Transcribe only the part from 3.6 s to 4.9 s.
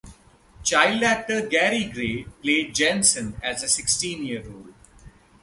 a sixteen-year-old.